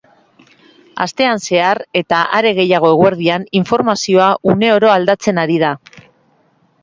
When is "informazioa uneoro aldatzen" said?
3.61-5.43